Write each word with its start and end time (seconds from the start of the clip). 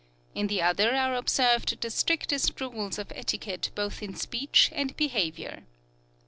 In 0.33 0.47
the 0.47 0.63
other 0.63 0.95
are 0.95 1.13
observed 1.13 1.79
the 1.79 1.91
strictest 1.91 2.59
rules 2.59 2.97
of 2.97 3.11
etiquette 3.13 3.69
both 3.75 4.01
in 4.01 4.15
speech 4.15 4.71
and 4.73 4.97
behavior. 4.97 5.67